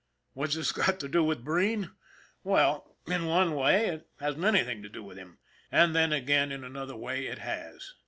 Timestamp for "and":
5.71-5.95